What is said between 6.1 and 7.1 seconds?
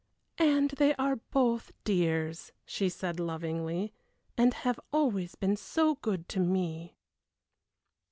to me."